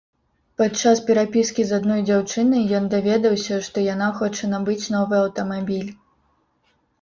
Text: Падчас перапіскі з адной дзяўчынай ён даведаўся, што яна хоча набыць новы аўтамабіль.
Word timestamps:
Падчас 0.59 1.01
перапіскі 1.09 1.65
з 1.71 1.75
адной 1.79 2.01
дзяўчынай 2.07 2.63
ён 2.77 2.87
даведаўся, 2.93 3.59
што 3.69 3.85
яна 3.93 4.09
хоча 4.23 4.49
набыць 4.55 4.81
новы 4.97 5.15
аўтамабіль. 5.21 5.93